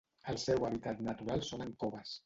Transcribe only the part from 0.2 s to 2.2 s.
El seu hàbitat natural són en coves.